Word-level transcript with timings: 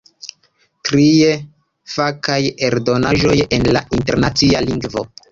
Trie, 0.87 1.33
fakaj 1.95 2.39
eldonaĵoj 2.69 3.35
en 3.59 3.67
la 3.77 3.83
internacia 3.99 4.63
lingvo. 4.69 5.05